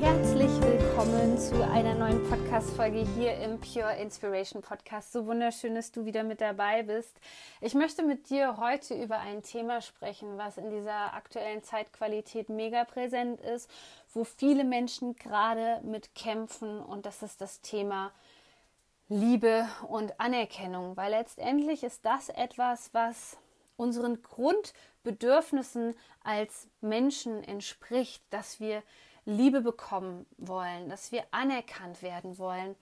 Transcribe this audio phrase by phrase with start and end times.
[0.00, 5.12] Herzlich willkommen zu einer neuen Podcast-Folge hier im Pure Inspiration Podcast.
[5.12, 7.20] So wunderschön, dass du wieder mit dabei bist.
[7.60, 12.84] Ich möchte mit dir heute über ein Thema sprechen, was in dieser aktuellen Zeitqualität mega
[12.84, 13.68] präsent ist,
[14.14, 18.12] wo viele Menschen gerade mit kämpfen und das ist das Thema
[19.08, 23.36] Liebe und Anerkennung, weil letztendlich ist das etwas, was
[23.76, 28.84] unseren Grundbedürfnissen als Menschen entspricht, dass wir
[29.28, 32.74] Liebe bekommen wollen, dass wir anerkannt werden wollen.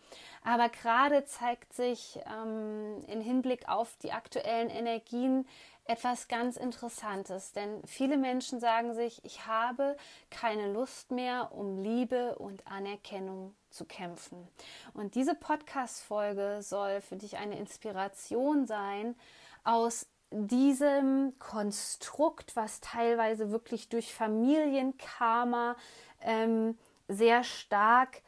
[0.45, 5.45] Aber gerade zeigt sich ähm, im Hinblick auf die aktuellen Energien
[5.87, 9.97] etwas ganz Interessantes, denn viele Menschen sagen sich, ich habe
[10.31, 14.47] keine Lust mehr, um Liebe und Anerkennung zu kämpfen.
[14.95, 19.17] Und diese Podcast-Folge soll für dich eine Inspiration sein,
[19.65, 25.77] aus diesem Konstrukt, was teilweise wirklich durch Familienkarma
[26.21, 26.77] ähm,
[27.09, 28.23] sehr stark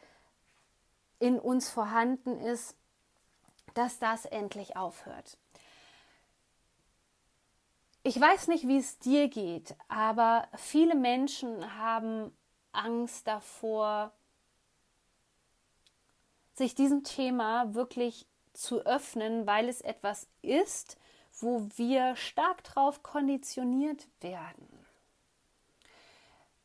[1.18, 2.76] in uns vorhanden ist,
[3.74, 5.38] dass das endlich aufhört.
[8.04, 12.32] Ich weiß nicht, wie es dir geht, aber viele Menschen haben
[12.72, 14.12] Angst davor,
[16.54, 20.96] sich diesem Thema wirklich zu öffnen, weil es etwas ist,
[21.40, 24.68] wo wir stark drauf konditioniert werden.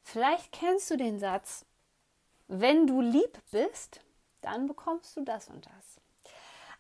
[0.04, 1.66] Vielleicht kennst du den Satz,
[2.48, 4.02] wenn du lieb bist,
[4.42, 6.02] dann bekommst du das und das.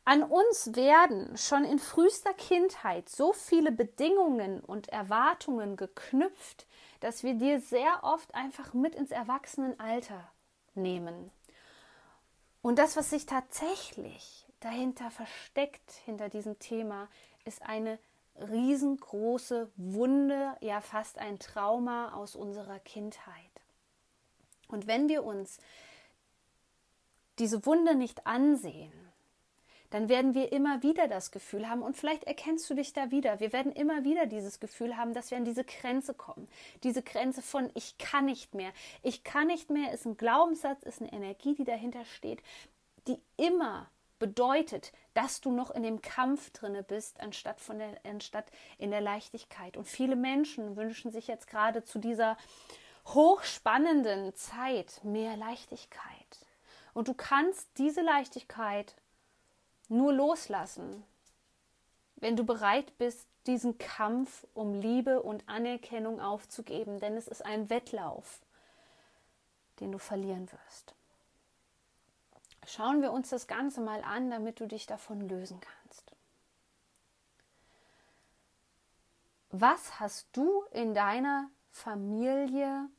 [0.05, 6.67] An uns werden schon in frühester Kindheit so viele Bedingungen und Erwartungen geknüpft,
[6.99, 10.30] dass wir dir sehr oft einfach mit ins Erwachsenenalter
[10.76, 11.32] nehmen.
[12.61, 17.08] Und das, was sich tatsächlich dahinter versteckt, hinter diesem Thema,
[17.45, 17.99] ist eine
[18.36, 23.33] riesengroße Wunde, ja fast ein Trauma aus unserer Kindheit.
[24.67, 25.59] Und wenn wir uns
[27.39, 28.92] diese Wunde nicht ansehen,
[29.93, 33.39] dann werden wir immer wieder das Gefühl haben, und vielleicht erkennst du dich da wieder,
[33.39, 36.48] wir werden immer wieder dieses Gefühl haben, dass wir an diese Grenze kommen.
[36.82, 38.71] Diese Grenze von ich kann nicht mehr.
[39.03, 42.42] Ich kann nicht mehr ist ein Glaubenssatz, ist eine Energie, die dahinter steht,
[43.08, 43.87] die immer
[44.23, 48.45] bedeutet, dass du noch in dem Kampf drinne bist, anstatt, von der, anstatt
[48.78, 49.76] in der Leichtigkeit.
[49.76, 52.38] Und viele Menschen wünschen sich jetzt gerade zu dieser
[53.08, 56.48] hochspannenden Zeit mehr Leichtigkeit.
[56.94, 58.95] Und du kannst diese Leichtigkeit
[59.89, 61.04] nur loslassen,
[62.16, 67.70] wenn du bereit bist, diesen Kampf um Liebe und Anerkennung aufzugeben, denn es ist ein
[67.70, 68.39] Wettlauf,
[69.82, 70.95] den du verlieren wirst.
[72.66, 76.14] Schauen wir uns das Ganze mal an, damit du dich davon lösen kannst.
[79.50, 82.90] Was hast du in deiner Familie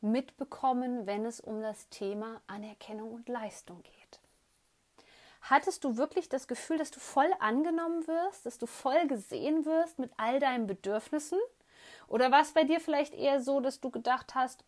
[0.00, 4.20] mitbekommen, wenn es um das Thema Anerkennung und Leistung geht?
[5.42, 9.98] Hattest du wirklich das Gefühl, dass du voll angenommen wirst, dass du voll gesehen wirst
[9.98, 11.38] mit all deinen Bedürfnissen?
[12.08, 14.64] Oder war es bei dir vielleicht eher so, dass du gedacht hast,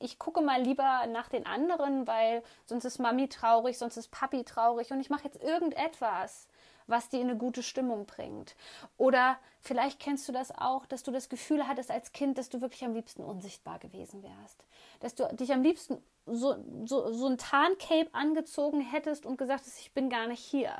[0.00, 4.44] ich gucke mal lieber nach den anderen, weil sonst ist Mami traurig, sonst ist Papi
[4.44, 6.48] traurig und ich mache jetzt irgendetwas,
[6.86, 8.54] was dir in eine gute Stimmung bringt.
[8.98, 12.60] Oder vielleicht kennst du das auch, dass du das Gefühl hattest als Kind, dass du
[12.60, 14.66] wirklich am liebsten unsichtbar gewesen wärst.
[15.00, 19.80] Dass du dich am liebsten so, so, so ein Tarncape angezogen hättest und gesagt hast,
[19.80, 20.72] ich bin gar nicht hier.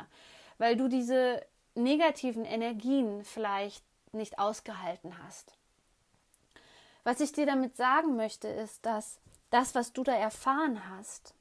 [0.58, 1.40] Weil du diese
[1.74, 5.54] negativen Energien vielleicht nicht ausgehalten hast.
[7.04, 9.20] Was ich dir damit sagen möchte, ist, dass
[9.50, 11.34] das, was du da erfahren hast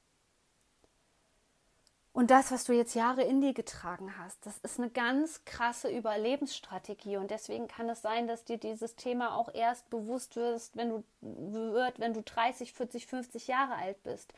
[2.16, 5.90] und das, was du jetzt Jahre in dir getragen hast, das ist eine ganz krasse
[5.90, 10.90] Überlebensstrategie und deswegen kann es sein, dass dir dieses Thema auch erst bewusst wirst, wenn
[10.90, 14.32] du wird, wenn du 30, 40, 50 Jahre alt bist,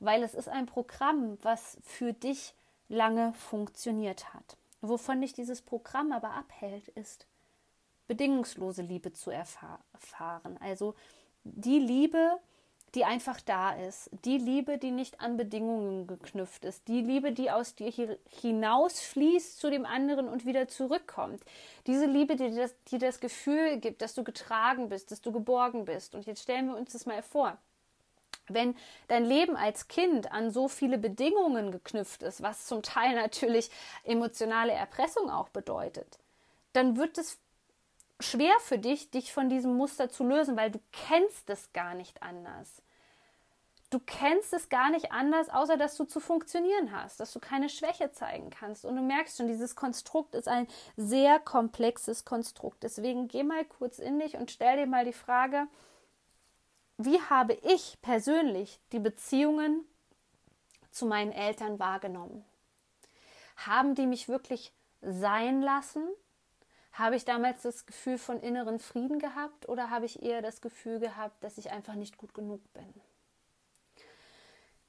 [0.00, 2.54] weil es ist ein Programm, was für dich
[2.88, 4.56] lange funktioniert hat.
[4.80, 7.26] Wovon dich dieses Programm aber abhält, ist
[8.08, 10.58] bedingungslose Liebe zu erfahren.
[10.60, 10.94] Also
[11.44, 12.38] die Liebe,
[12.94, 17.50] die einfach da ist, die Liebe, die nicht an Bedingungen geknüpft ist, die Liebe, die
[17.50, 17.92] aus dir
[18.40, 21.42] hinausfließt zu dem anderen und wieder zurückkommt.
[21.86, 25.84] Diese Liebe, die das, die das Gefühl gibt, dass du getragen bist, dass du geborgen
[25.84, 26.14] bist.
[26.14, 27.58] Und jetzt stellen wir uns das mal vor.
[28.50, 28.74] Wenn
[29.08, 33.70] dein Leben als Kind an so viele Bedingungen geknüpft ist, was zum Teil natürlich
[34.04, 36.18] emotionale Erpressung auch bedeutet,
[36.72, 37.38] dann wird es
[38.20, 42.22] schwer für dich, dich von diesem Muster zu lösen, weil du kennst es gar nicht
[42.22, 42.82] anders.
[43.90, 47.70] Du kennst es gar nicht anders, außer dass du zu funktionieren hast, dass du keine
[47.70, 48.84] Schwäche zeigen kannst.
[48.84, 52.82] Und du merkst schon, dieses Konstrukt ist ein sehr komplexes Konstrukt.
[52.82, 55.68] Deswegen geh mal kurz in dich und stell dir mal die Frage,
[56.98, 59.86] wie habe ich persönlich die Beziehungen
[60.90, 62.44] zu meinen Eltern wahrgenommen?
[63.56, 66.06] Haben die mich wirklich sein lassen?
[66.98, 70.98] Habe ich damals das Gefühl von inneren Frieden gehabt oder habe ich eher das Gefühl
[70.98, 72.92] gehabt, dass ich einfach nicht gut genug bin?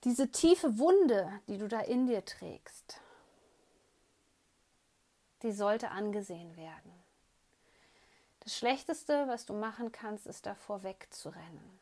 [0.04, 3.00] Diese tiefe Wunde, die du da in dir trägst,
[5.44, 6.92] die sollte angesehen werden.
[8.40, 11.80] Das Schlechteste, was du machen kannst, ist davor wegzurennen.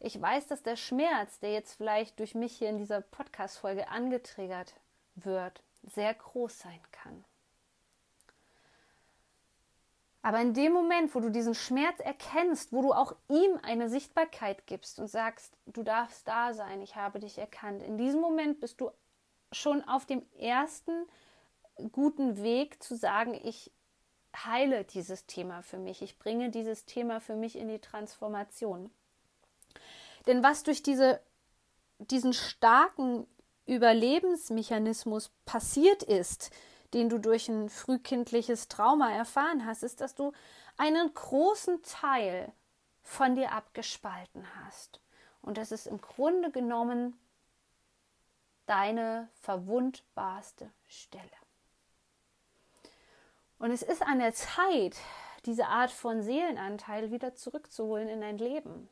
[0.00, 4.74] Ich weiß, dass der Schmerz, der jetzt vielleicht durch mich hier in dieser Podcast-Folge angetriggert
[5.14, 7.24] wird, sehr groß sein kann.
[10.26, 14.66] Aber in dem Moment, wo du diesen Schmerz erkennst, wo du auch ihm eine Sichtbarkeit
[14.66, 18.80] gibst und sagst, du darfst da sein, ich habe dich erkannt, in diesem Moment bist
[18.80, 18.90] du
[19.52, 20.90] schon auf dem ersten
[21.92, 23.70] guten Weg zu sagen, ich
[24.34, 28.90] heile dieses Thema für mich, ich bringe dieses Thema für mich in die Transformation.
[30.26, 31.20] Denn was durch diese,
[31.98, 33.28] diesen starken
[33.66, 36.50] Überlebensmechanismus passiert ist,
[36.94, 40.32] den du durch ein frühkindliches Trauma erfahren hast, ist, dass du
[40.76, 42.52] einen großen Teil
[43.02, 45.00] von dir abgespalten hast.
[45.42, 47.18] Und das ist im Grunde genommen
[48.66, 51.24] deine verwundbarste Stelle.
[53.58, 54.96] Und es ist an der Zeit,
[55.46, 58.88] diese Art von Seelenanteil wieder zurückzuholen in dein Leben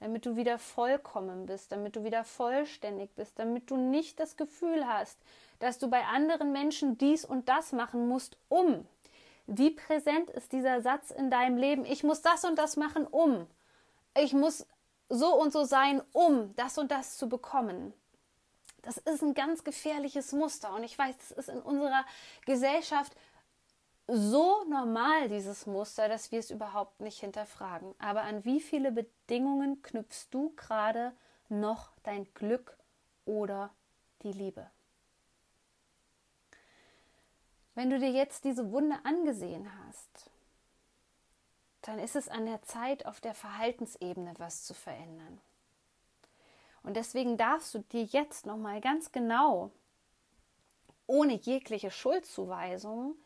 [0.00, 4.86] damit du wieder vollkommen bist, damit du wieder vollständig bist, damit du nicht das Gefühl
[4.86, 5.18] hast,
[5.58, 8.86] dass du bei anderen Menschen dies und das machen musst, um.
[9.46, 11.84] Wie präsent ist dieser Satz in deinem Leben?
[11.84, 13.46] Ich muss das und das machen, um.
[14.16, 14.66] Ich muss
[15.08, 17.92] so und so sein, um das und das zu bekommen.
[18.82, 22.04] Das ist ein ganz gefährliches Muster und ich weiß, das ist in unserer
[22.46, 23.12] Gesellschaft
[24.12, 27.94] so normal, dieses Muster, dass wir es überhaupt nicht hinterfragen.
[27.98, 31.12] Aber an wie viele Bedingungen knüpfst du gerade
[31.48, 32.76] noch dein Glück
[33.24, 33.70] oder
[34.22, 34.70] die Liebe?
[37.74, 40.30] Wenn du dir jetzt diese Wunde angesehen hast,
[41.82, 45.40] dann ist es an der Zeit, auf der Verhaltensebene was zu verändern.
[46.82, 49.70] Und deswegen darfst du dir jetzt nochmal ganz genau,
[51.06, 53.16] ohne jegliche Schuldzuweisung,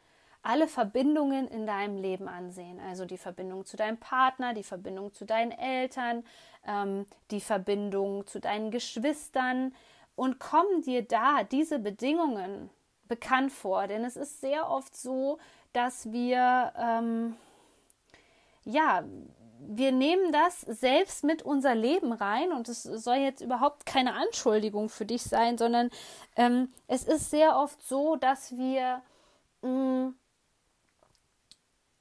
[0.44, 2.78] alle Verbindungen in deinem Leben ansehen.
[2.78, 6.22] Also die Verbindung zu deinem Partner, die Verbindung zu deinen Eltern,
[6.66, 9.74] ähm, die Verbindung zu deinen Geschwistern
[10.16, 12.70] und kommen dir da diese Bedingungen
[13.08, 13.86] bekannt vor.
[13.86, 15.38] Denn es ist sehr oft so,
[15.72, 17.36] dass wir, ähm,
[18.64, 19.02] ja,
[19.66, 24.90] wir nehmen das selbst mit unser Leben rein und es soll jetzt überhaupt keine Anschuldigung
[24.90, 25.88] für dich sein, sondern
[26.36, 29.00] ähm, es ist sehr oft so, dass wir
[29.62, 30.14] mh, mm,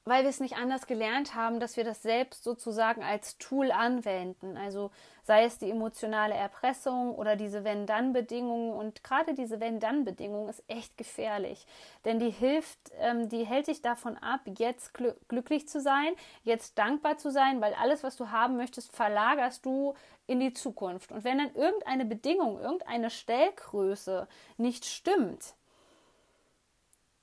[0.04, 4.58] weil wir es nicht anders gelernt haben, dass wir das selbst sozusagen als Tool anwenden.
[4.58, 4.90] Also
[5.22, 8.74] sei es die emotionale Erpressung oder diese Wenn-Dann-Bedingungen.
[8.74, 11.66] Und gerade diese Wenn-Dann-Bedingung ist echt gefährlich,
[12.04, 16.78] denn die hilft, ähm, die hält dich davon ab, jetzt gl glücklich zu sein, jetzt
[16.78, 19.94] dankbar zu sein, weil alles, was du haben möchtest, verlagerst du
[20.26, 21.12] in die Zukunft.
[21.12, 25.54] Und wenn dann irgendeine Bedingung, irgendeine Stellgröße nicht stimmt,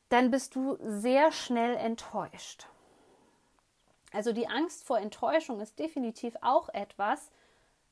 [0.10, 2.68] dann bist du sehr schnell enttäuscht.
[4.12, 7.32] Also die Angst vor Enttäuschung ist definitiv auch etwas,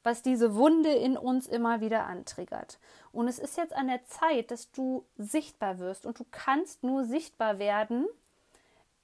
[0.03, 2.79] was diese Wunde in uns immer wieder antriggert.
[3.11, 6.05] Und es ist jetzt an der Zeit, dass du sichtbar wirst.
[6.05, 8.07] Und du kannst nur sichtbar werden,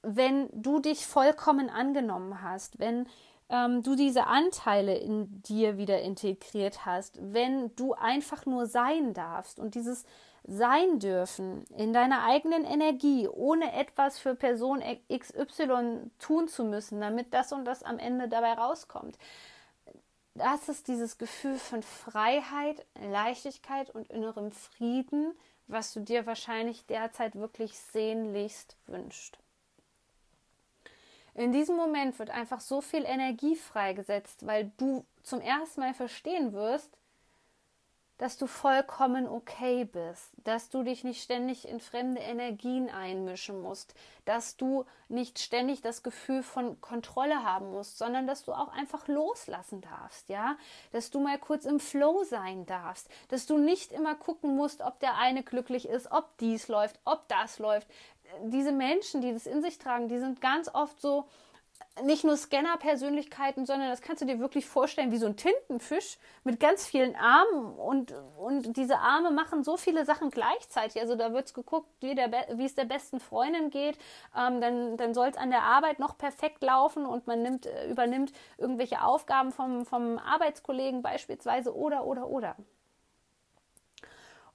[0.01, 3.07] wenn du dich vollkommen angenommen hast, wenn
[3.49, 9.59] ähm, du diese Anteile in dir wieder integriert hast, wenn du einfach nur sein darfst
[9.59, 10.05] und dieses
[10.47, 17.33] sein dürfen in deiner eigenen Energie, ohne etwas für Person XY tun zu müssen, damit
[17.33, 19.17] das und das am Ende dabei rauskommt.
[20.35, 25.33] Das ist dieses Gefühl von Freiheit, Leichtigkeit und innerem Frieden,
[25.67, 29.39] was du dir wahrscheinlich derzeit wirklich sehnlichst wünscht.
[31.33, 36.53] In diesem Moment wird einfach so viel Energie freigesetzt, weil du zum ersten Mal verstehen
[36.53, 36.97] wirst,
[38.17, 43.93] dass du vollkommen okay bist, dass du dich nicht ständig in fremde Energien einmischen musst,
[44.23, 49.07] dass du nicht ständig das Gefühl von Kontrolle haben musst, sondern dass du auch einfach
[49.07, 50.55] loslassen darfst, ja,
[50.91, 54.99] dass du mal kurz im Flow sein darfst, dass du nicht immer gucken musst, ob
[54.99, 57.87] der eine glücklich ist, ob dies läuft, ob das läuft.
[58.43, 61.25] Diese Menschen, die das in sich tragen, die sind ganz oft so,
[62.03, 66.59] nicht nur Scanner-Persönlichkeiten, sondern das kannst du dir wirklich vorstellen wie so ein Tintenfisch mit
[66.59, 71.01] ganz vielen Armen und, und diese Arme machen so viele Sachen gleichzeitig.
[71.01, 73.97] Also da wird es geguckt, wie, der, wie es der besten Freundin geht.
[74.37, 77.89] Ähm, dann dann soll es an der Arbeit noch perfekt laufen und man nimmt, äh,
[77.89, 82.55] übernimmt irgendwelche Aufgaben vom, vom Arbeitskollegen beispielsweise oder, oder, oder.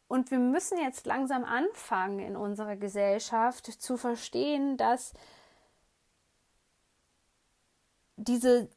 [0.09, 5.15] Und wir müssen jetzt langsam anfangen in unserer Gesellschaft zu verstehen, dass
[8.21, 8.69] diese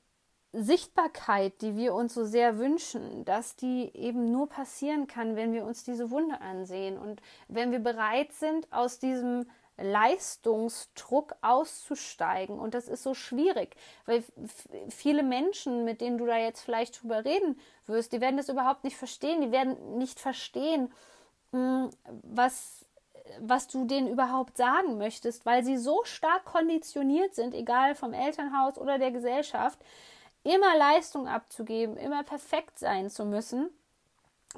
[0.53, 5.65] Sichtbarkeit, die wir uns so sehr wünschen, dass die eben nur passieren kann, wenn wir
[5.65, 9.47] uns diese Wunde ansehen und wenn wir bereit sind, aus diesem
[9.77, 12.59] Leistungsdruck auszusteigen.
[12.59, 14.23] Und das ist so schwierig, weil
[14.89, 18.83] viele Menschen, mit denen du da jetzt vielleicht drüber reden wirst, die werden das überhaupt
[18.83, 19.41] nicht verstehen.
[19.41, 20.93] Die werden nicht verstehen,
[21.51, 21.89] hm,
[22.21, 22.85] was
[23.39, 28.77] was du denen überhaupt sagen möchtest, weil sie so stark konditioniert sind, egal vom Elternhaus
[28.77, 29.79] oder der Gesellschaft,
[30.43, 33.69] immer Leistung abzugeben, immer perfekt sein zu müssen,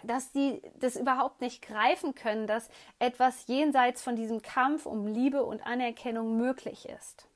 [0.04, 2.70] dass sie das überhaupt nicht greifen können, dass
[3.00, 7.28] etwas jenseits von diesem Kampf um Liebe und Anerkennung möglich ist.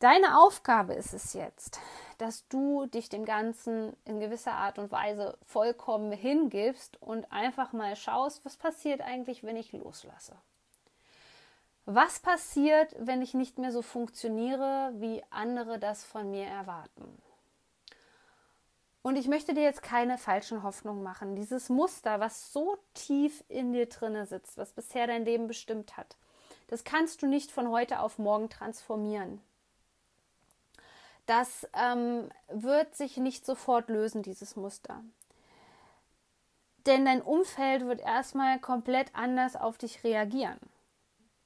[0.00, 1.80] Deine Aufgabe ist es jetzt,
[2.18, 7.94] dass du dich dem Ganzen in gewisser Art und Weise vollkommen hingibst und einfach mal
[7.96, 10.36] schaust, was passiert eigentlich, wenn ich loslasse.
[11.86, 17.22] Was passiert, wenn ich nicht mehr so funktioniere, wie andere das von mir erwarten?
[19.00, 21.34] Und ich möchte dir jetzt keine falschen Hoffnungen machen.
[21.36, 26.16] Dieses Muster, was so tief in dir drinne sitzt, was bisher dein Leben bestimmt hat,
[26.66, 29.40] das kannst du nicht von heute auf morgen transformieren
[31.28, 35.02] das ähm, wird sich nicht sofort lösen, dieses Muster.
[36.86, 40.58] Denn dein Umfeld wird erstmal komplett anders auf dich reagieren.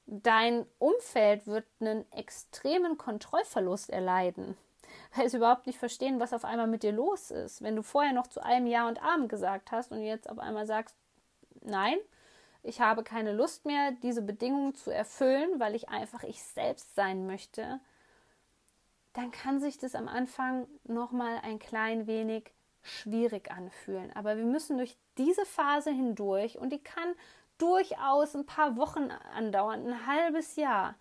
[0.06, 4.56] Dein Umfeld wird einen extremen Kontrollverlust erleiden,
[5.16, 7.60] weil sie überhaupt nicht verstehen, was auf einmal mit dir los ist.
[7.60, 10.66] Wenn du vorher noch zu allem Ja und Abend gesagt hast und jetzt auf einmal
[10.66, 10.94] sagst,
[11.60, 11.98] nein,
[12.62, 17.26] ich habe keine Lust mehr, diese Bedingungen zu erfüllen, weil ich einfach ich selbst sein
[17.26, 17.80] möchte,
[19.12, 22.52] dann kann sich das am Anfang nochmal ein klein wenig
[22.82, 24.10] schwierig anfühlen.
[24.14, 27.14] Aber wir müssen durch diese Phase hindurch und die kann
[27.58, 30.96] durchaus ein paar Wochen andauern, ein halbes Jahr,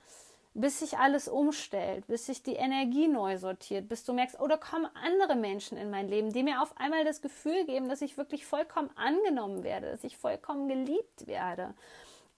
[0.54, 4.58] bis sich alles umstellt, bis sich die Energie neu sortiert, bis du merkst, oh, da
[4.58, 8.18] kommen andere Menschen in mein Leben, die mir auf einmal das Gefühl geben, dass ich
[8.18, 11.74] wirklich vollkommen angenommen werde, dass ich vollkommen geliebt werde.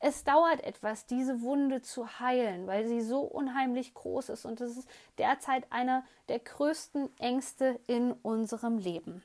[0.06, 4.76] Es dauert etwas, diese Wunde zu heilen, weil sie so unheimlich groß ist und es
[4.76, 9.24] ist derzeit einer der größten Ängste in unserem Leben.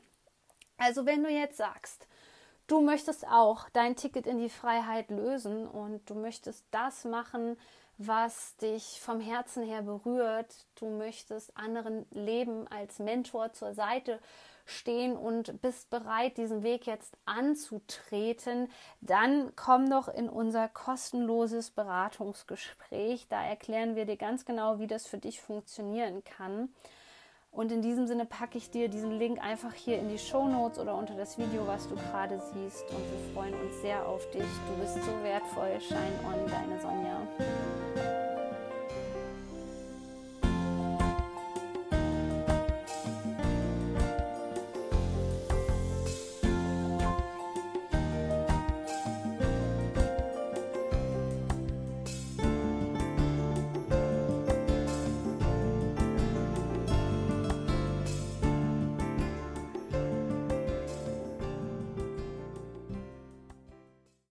[0.77, 2.07] Also wenn du jetzt sagst,
[2.69, 7.57] du möchtest auch dein Ticket in die Freiheit lösen und du möchtest das machen,
[7.99, 14.21] was dich vom Herzen her berührt, du möchtest anderen Leben als Mentor zur Seite
[14.65, 18.69] stehen und bist bereit, diesen Weg jetzt anzutreten,
[19.01, 23.27] dann komm doch in unser kostenloses Beratungsgespräch.
[23.29, 26.69] Da erklären wir dir ganz genau, wie das für dich funktionieren kann.
[27.51, 30.79] Und in diesem Sinne packe ich dir diesen Link einfach hier in die Show Notes
[30.79, 32.85] oder unter das Video, was du gerade siehst.
[32.91, 34.43] Und wir freuen uns sehr auf dich.
[34.43, 35.81] Du bist so wertvoll.
[35.81, 37.27] Shine on, deine Sonja.